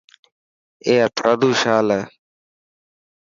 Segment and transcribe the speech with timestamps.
[0.85, 2.01] اي هٿرادو شال هي.